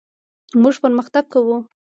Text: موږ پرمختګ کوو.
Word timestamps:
موږ 0.61 0.75
پرمختګ 0.83 1.23
کوو. 1.33 1.55